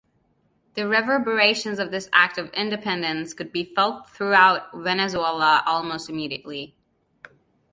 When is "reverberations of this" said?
0.87-2.09